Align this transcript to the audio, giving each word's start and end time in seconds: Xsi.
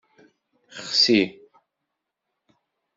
Xsi. 0.91 1.19